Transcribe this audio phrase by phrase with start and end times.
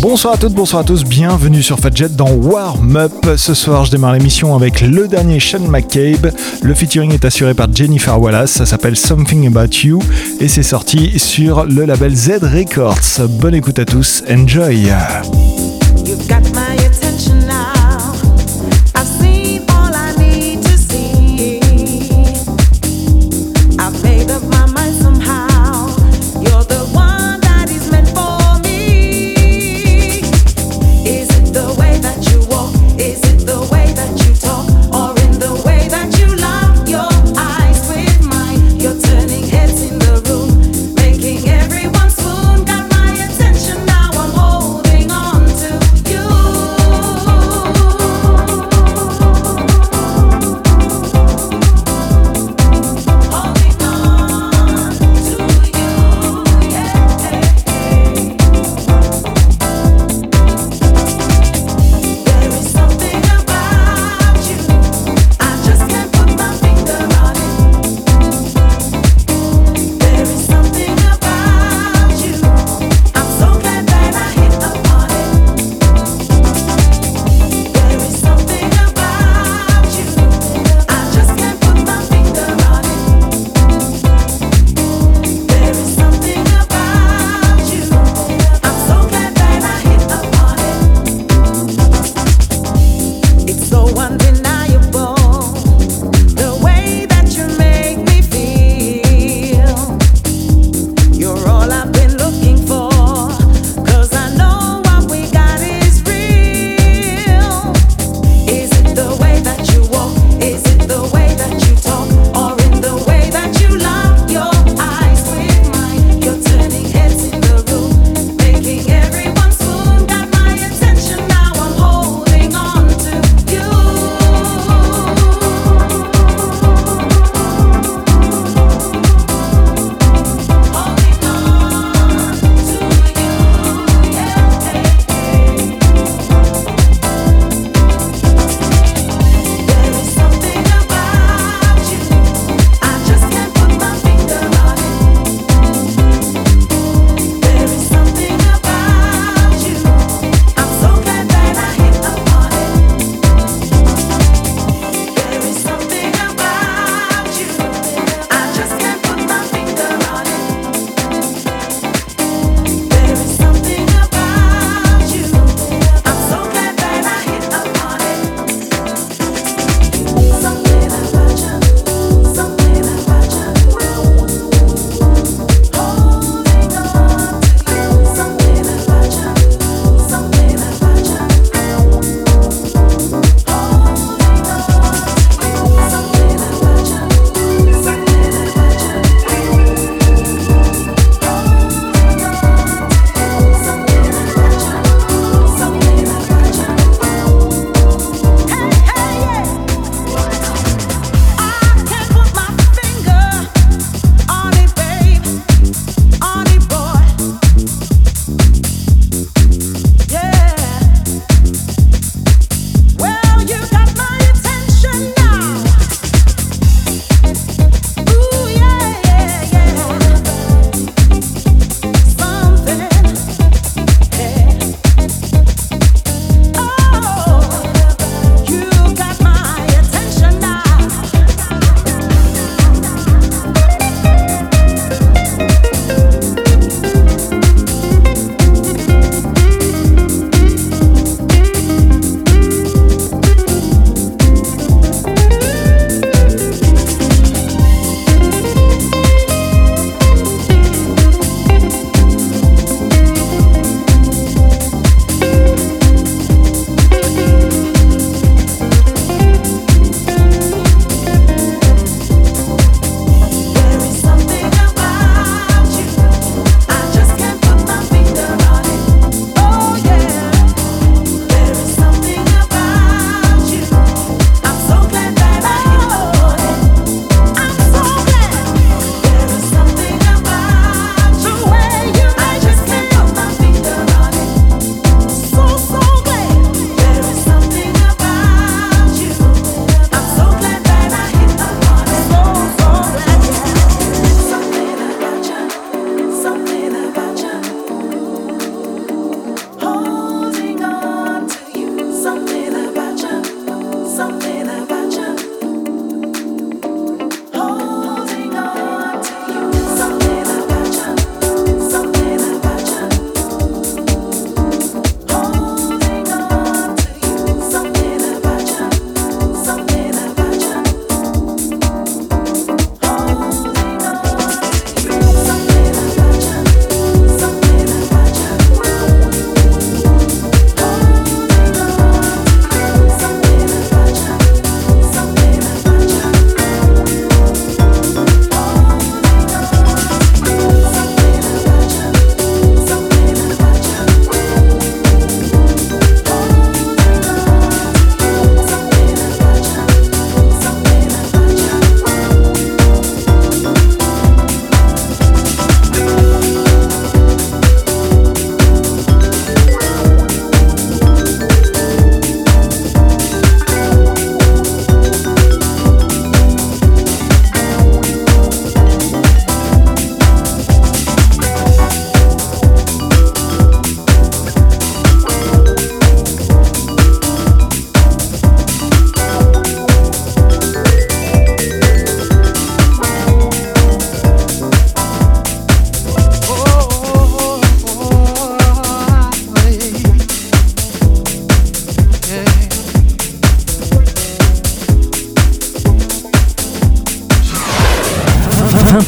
[0.00, 3.12] Bonsoir à toutes, bonsoir à tous, bienvenue sur Fadjet dans Warm Up.
[3.36, 6.30] Ce soir, je démarre l'émission avec le dernier Sean McCabe.
[6.62, 9.98] Le featuring est assuré par Jennifer Wallace, ça s'appelle Something About You
[10.38, 13.26] et c'est sorti sur le label Z Records.
[13.40, 14.88] Bonne écoute à tous, enjoy!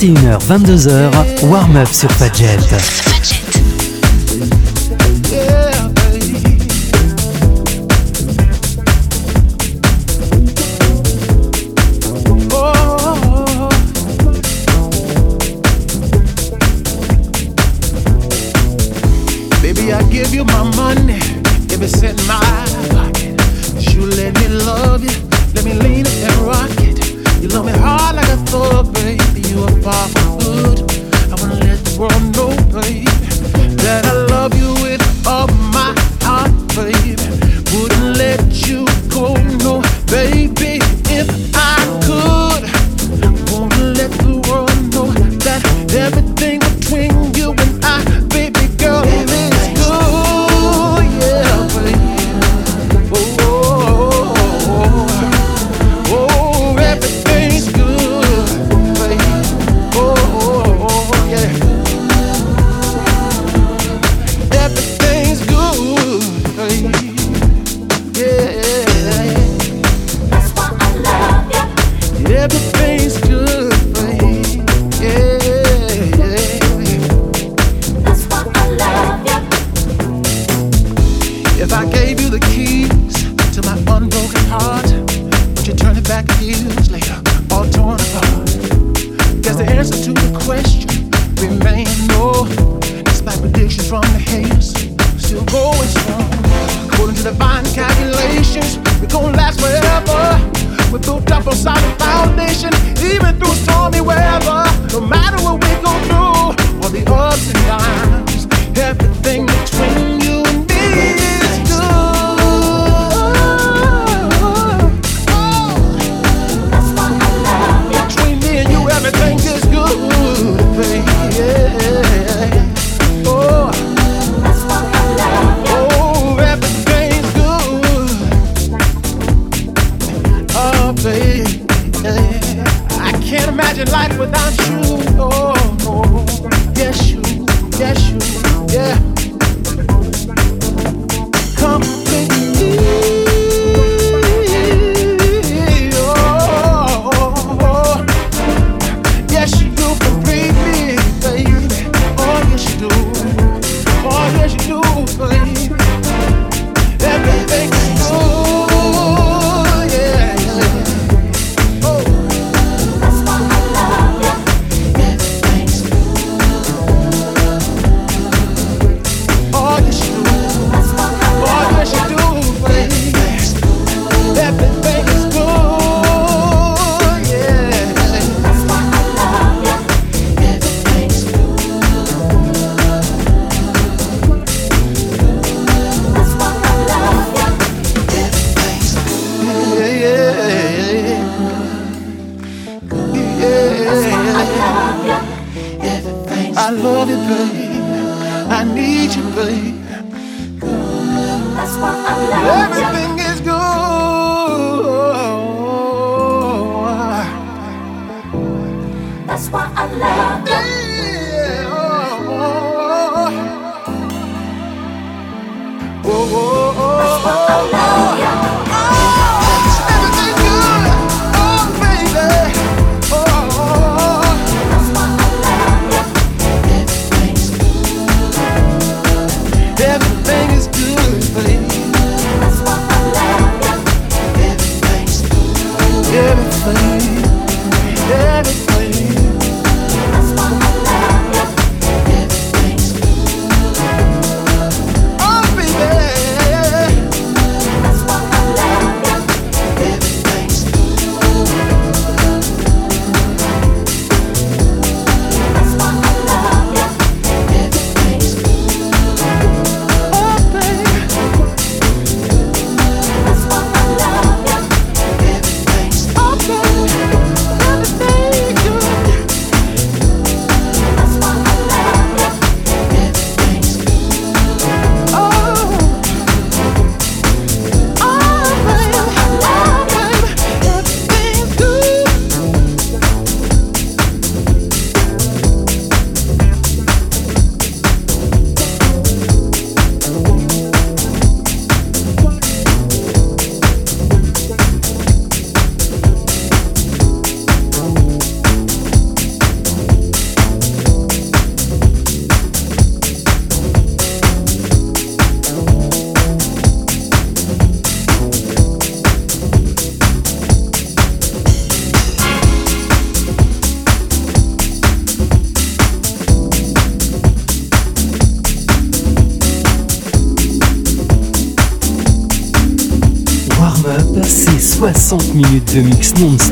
[0.01, 2.57] 21h, 22h, warm-up sur Fadjet.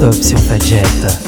[0.00, 1.27] Mix non-stop sur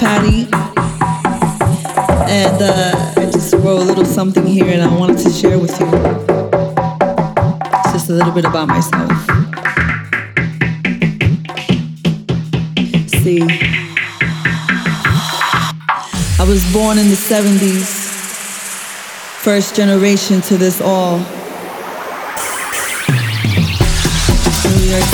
[0.00, 0.44] Patty.
[2.32, 5.78] And uh, I just wrote a little something here and I wanted to share with
[5.78, 5.86] you.
[7.76, 9.12] It's just a little bit about myself.
[13.20, 13.42] See,
[16.38, 17.84] I was born in the 70s,
[19.42, 21.18] first generation to this all.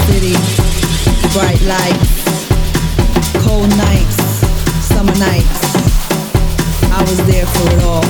[0.06, 0.36] City,
[1.34, 2.24] bright lights,
[3.44, 4.26] cold nights
[4.96, 5.60] summer nights.
[6.90, 8.06] I was there for it all.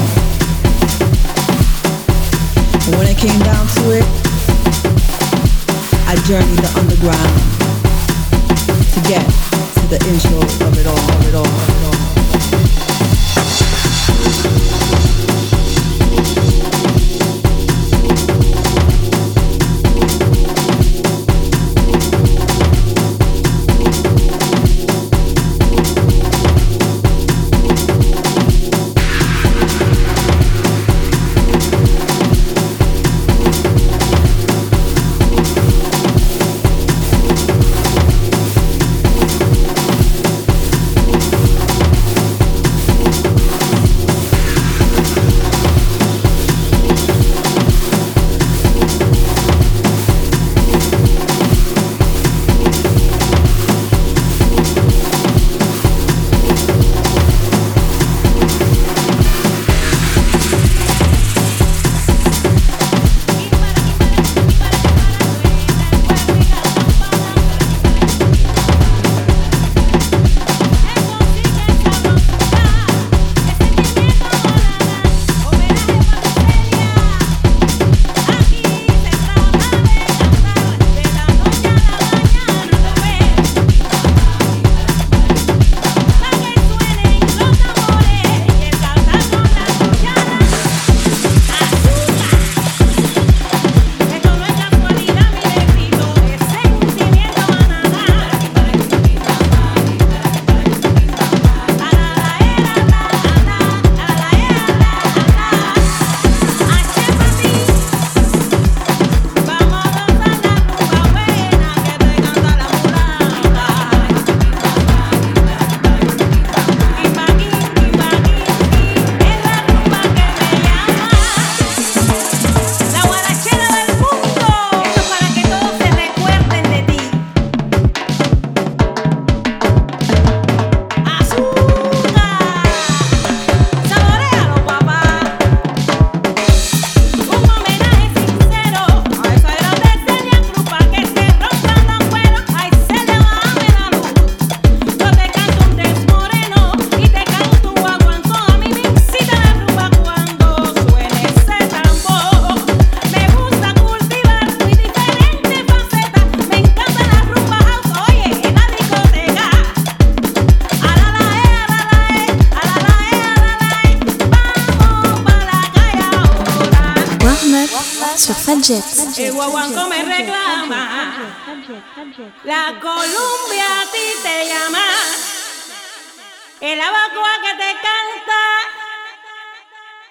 [2.96, 4.06] When it came down to it,
[6.06, 7.34] I journeyed the underground
[8.94, 9.26] to get
[9.78, 12.05] to the intro of it all, of it all, of it all.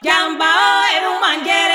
[0.08, 1.75] Yambao en un manguere.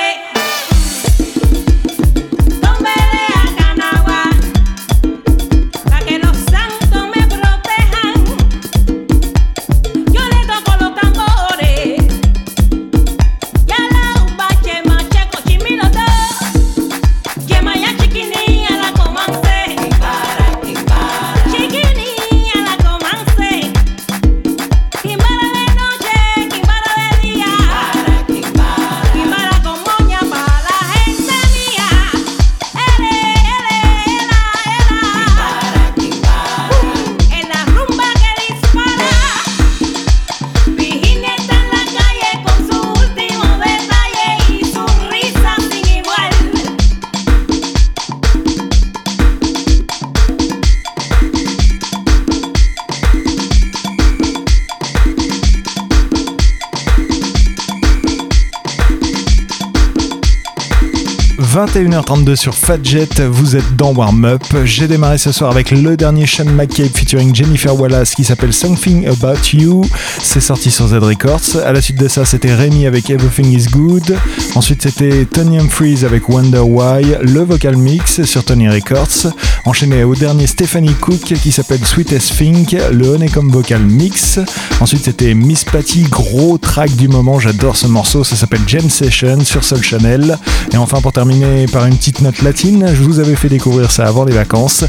[61.73, 64.43] 21h32 sur Fadjet, vous êtes dans Warm Up.
[64.65, 69.07] J'ai démarré ce soir avec le dernier Sean McCabe featuring Jennifer Wallace qui s'appelle Something
[69.07, 69.81] About You.
[70.21, 71.63] C'est sorti sur Z Records.
[71.65, 74.17] À la suite de ça, c'était Rémi avec Everything Is Good.
[74.55, 79.31] Ensuite, c'était Tony Humphries avec Wonder Why, le vocal mix sur Tony Records.
[79.63, 84.39] Enchaîné au dernier Stephanie Cook qui s'appelle Sweetest Think, le Honeycomb vocal mix.
[84.79, 87.39] Ensuite, c'était Miss Patty, gros track du moment.
[87.39, 88.23] J'adore ce morceau.
[88.23, 90.37] Ça s'appelle Jam Session sur Soul Channel.
[90.73, 92.87] Et enfin, pour terminer, par une petite note latine.
[92.91, 94.83] Je vous avais fait découvrir ça avant les vacances.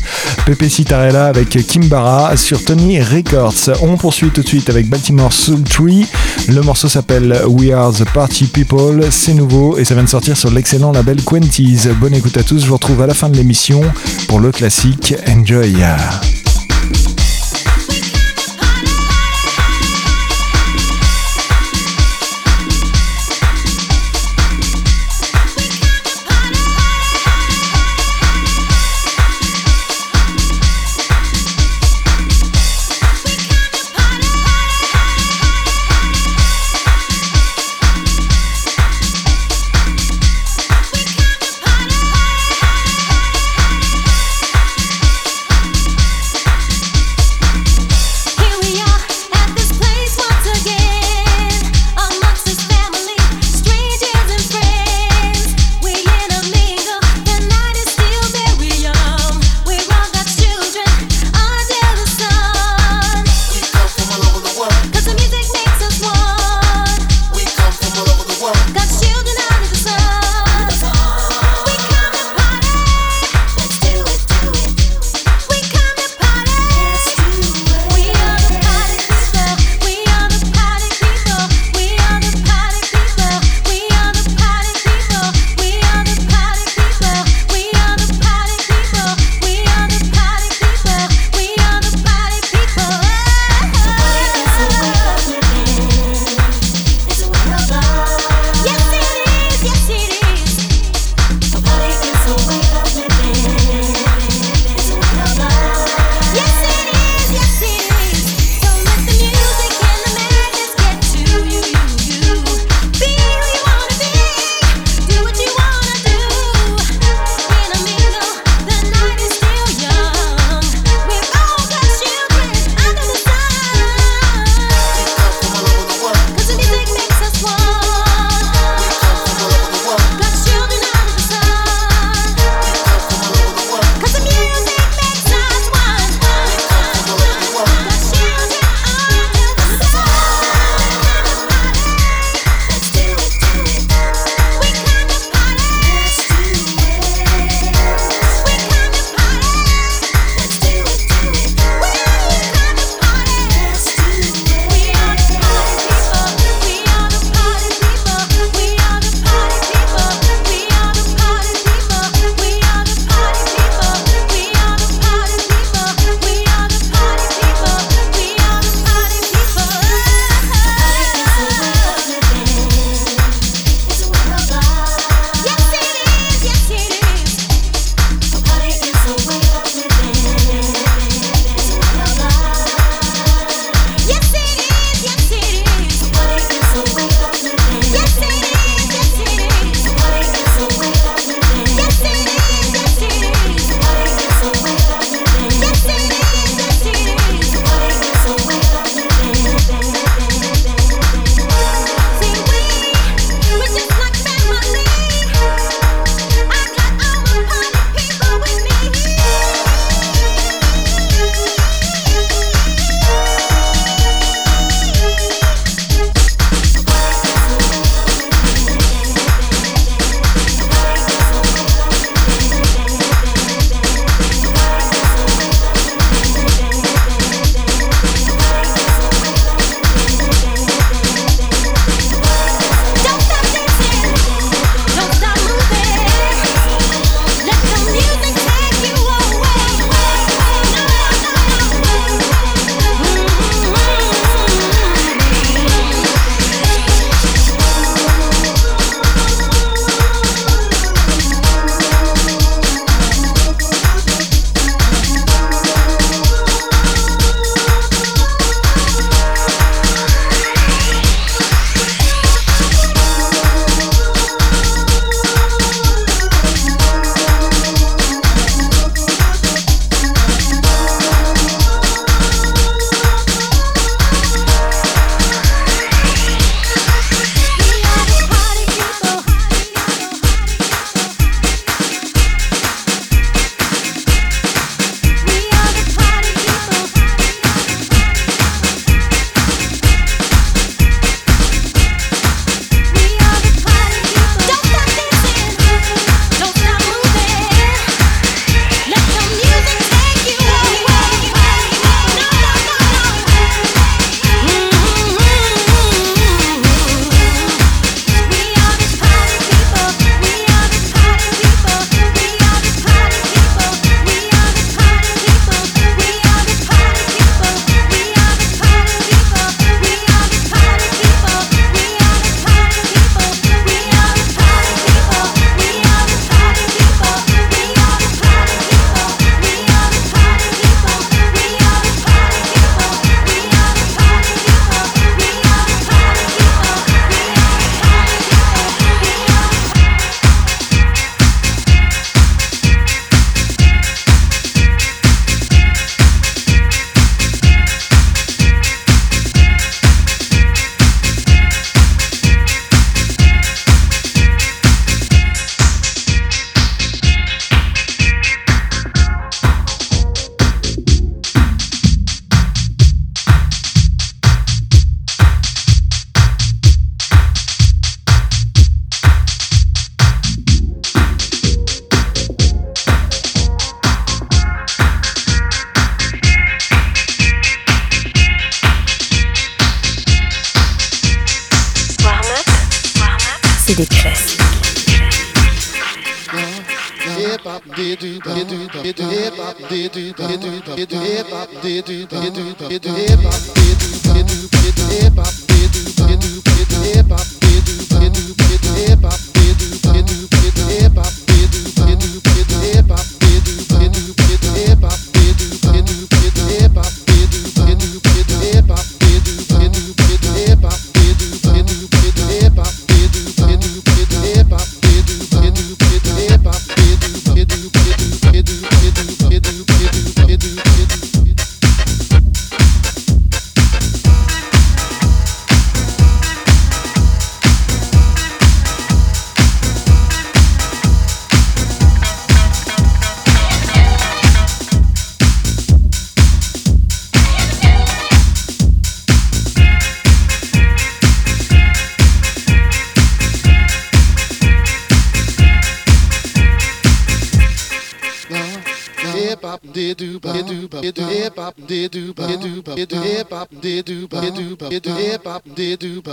[0.47, 3.77] Pepe Citarella avec Kimbara sur Tony Records.
[3.83, 6.07] On poursuit tout de suite avec Baltimore Soul Tree.
[6.49, 9.05] Le morceau s'appelle We Are the Party People.
[9.11, 11.89] C'est nouveau et ça vient de sortir sur l'excellent label Quenties.
[12.01, 12.63] Bonne écoute à tous.
[12.63, 13.83] Je vous retrouve à la fin de l'émission
[14.33, 15.77] pour le classique Enjoy.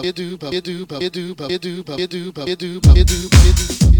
[0.09, 3.98] Eduba, Eduba, Eduba, Eduba, Eduba, Eduba, Eduba, Eduba, Eduba.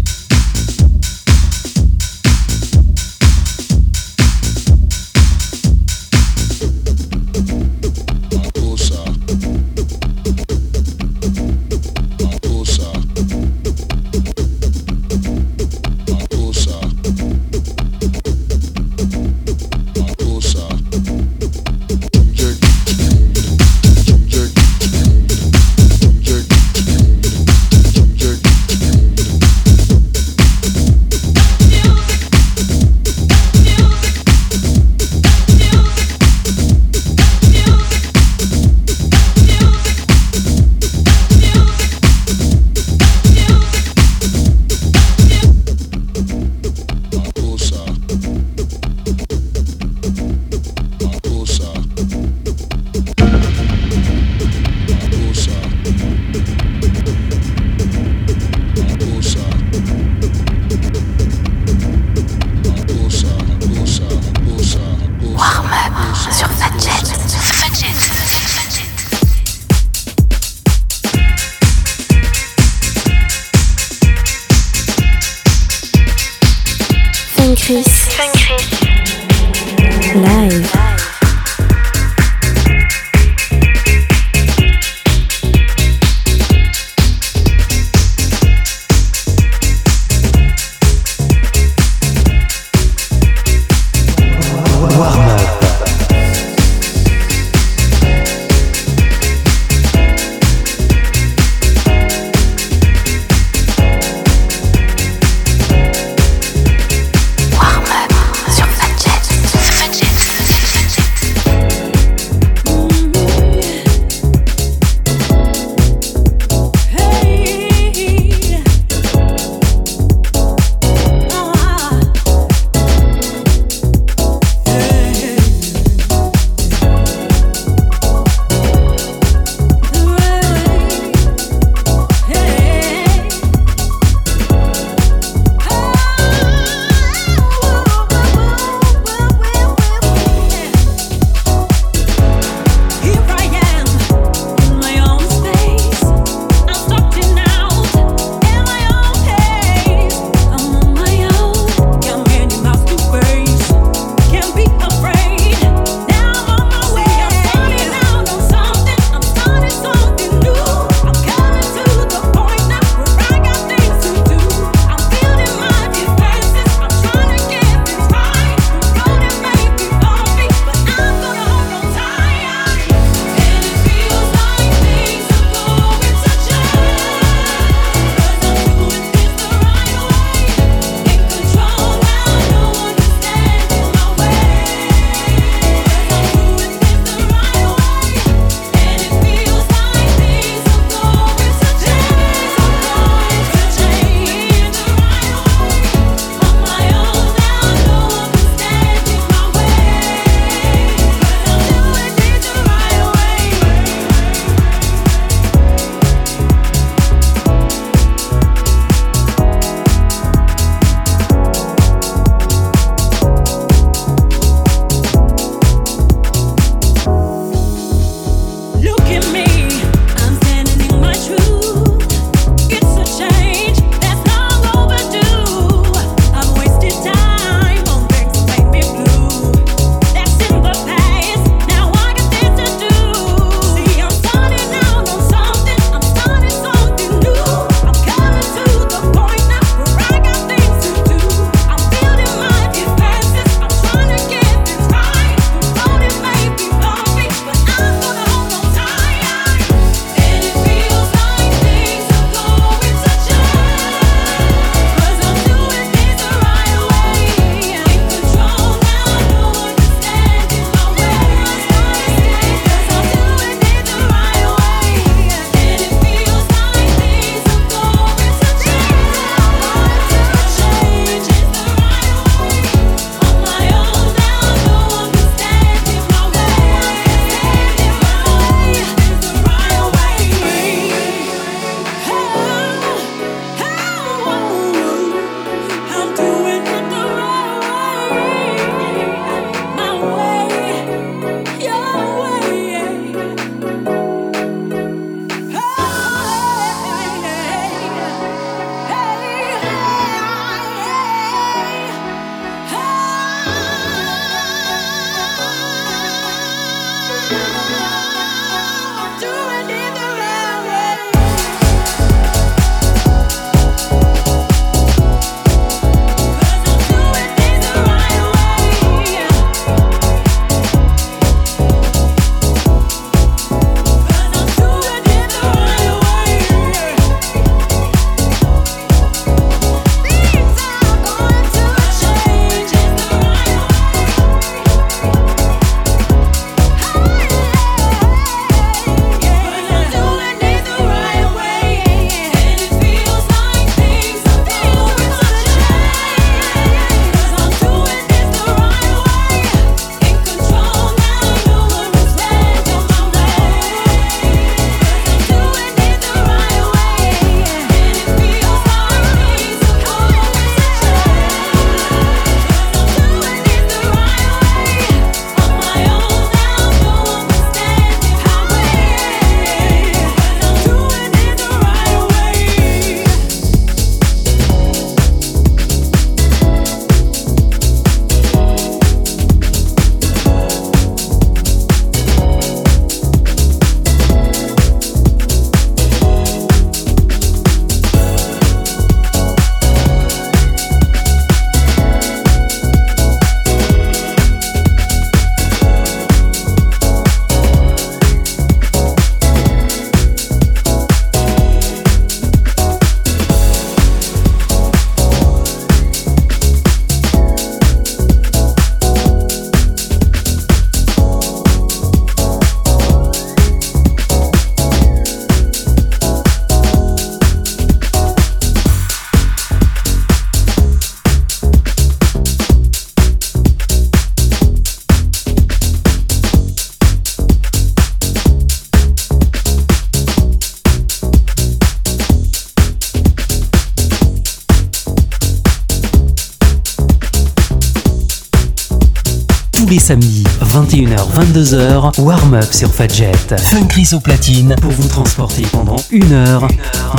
[439.90, 443.12] Les samedis, 21h-22h, warm-up sur Fadjet.
[443.38, 446.46] Funkris au platine pour vous transporter pendant une heure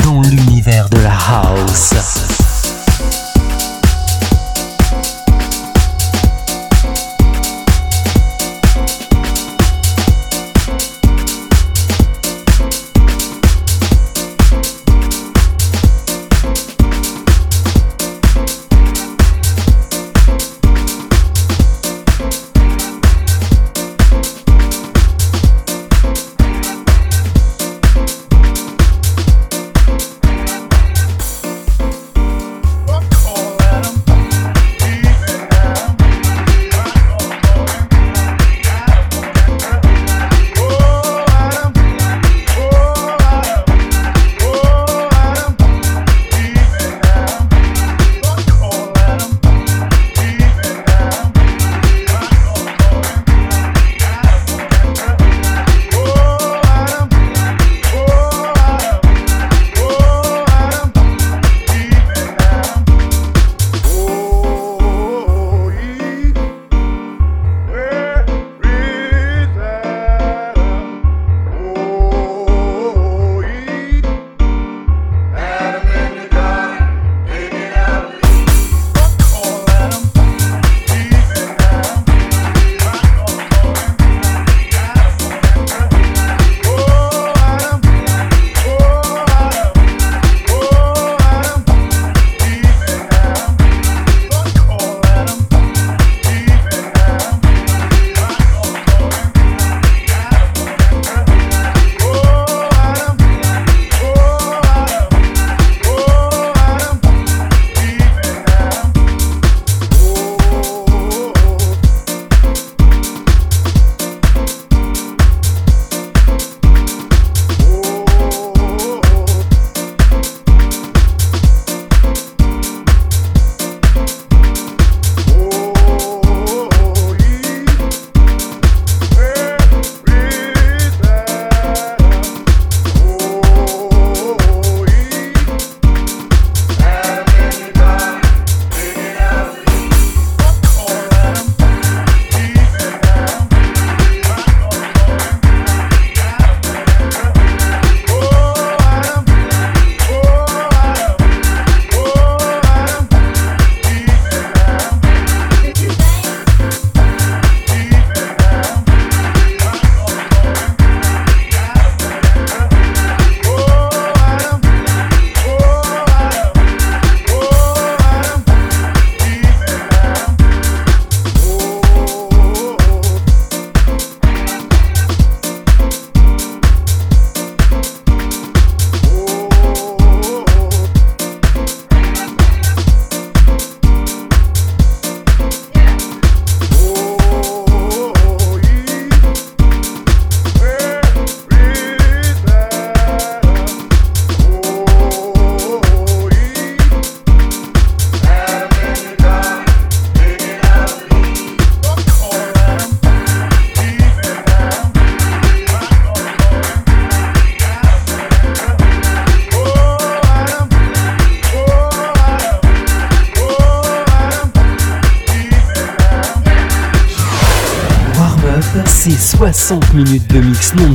[0.04, 2.31] dans l'univers de la house.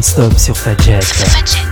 [0.07, 1.66] Mix non-stop sur Fadjet.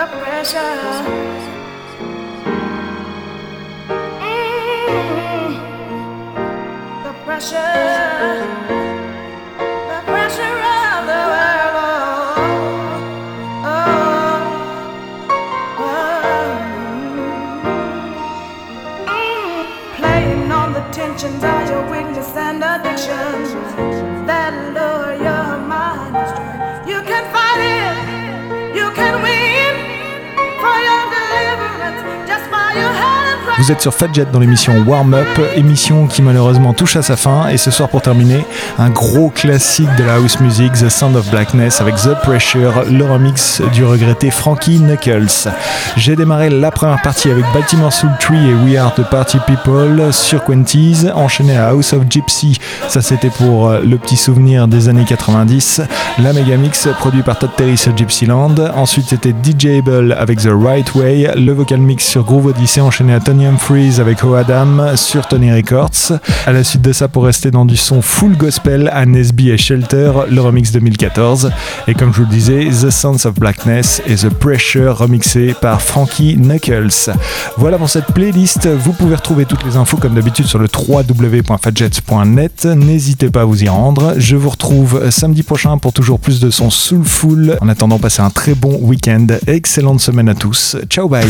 [0.00, 0.56] the pressure.
[4.22, 5.52] Eh,
[7.26, 8.79] pressure.
[33.60, 37.48] Vous êtes sur Fadjet dans l'émission Warm Up, émission qui malheureusement touche à sa fin.
[37.48, 38.46] Et ce soir, pour terminer,
[38.78, 43.04] un gros classique de la house music, The Sound of Blackness, avec The Pressure, le
[43.04, 45.50] remix du regretté Frankie Knuckles.
[45.98, 50.10] J'ai démarré la première partie avec Baltimore Soul Tree et We Are the Party People
[50.10, 52.58] sur Quenties, enchaîné à House of Gypsy.
[52.88, 55.82] Ça, c'était pour euh, le petit souvenir des années 90.
[56.18, 58.54] La Megamix produit par Todd Terry sur Gypsyland.
[58.74, 61.32] Ensuite, c'était DJ Able avec The Right Way.
[61.36, 65.52] Le vocal mix sur Groove Odyssey, enchaîné à Tony Freeze avec O Adam sur Tony
[65.52, 66.18] Records.
[66.46, 69.56] À la suite de ça, pour rester dans du son full gospel, à Nesby et
[69.56, 71.50] Shelter, le remix 2014.
[71.88, 75.80] Et comme je vous le disais, The Sounds of Blackness et The Pressure remixé par
[75.82, 77.12] Frankie Knuckles.
[77.56, 78.68] Voilà pour cette playlist.
[78.68, 82.64] Vous pouvez retrouver toutes les infos comme d'habitude sur le www.fadjets.net.
[82.64, 84.14] N'hésitez pas à vous y rendre.
[84.16, 87.56] Je vous retrouve samedi prochain pour toujours plus de son soulful.
[87.60, 89.26] En attendant, passez un très bon week-end.
[89.46, 90.76] Excellente semaine à tous.
[90.88, 91.26] Ciao, bye.